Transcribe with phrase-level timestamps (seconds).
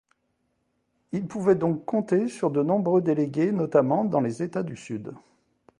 [1.11, 5.13] Il pouvait donc compter sur de nombreux délégués notamment dans les États du Sud.